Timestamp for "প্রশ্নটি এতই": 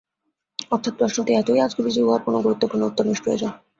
0.97-1.59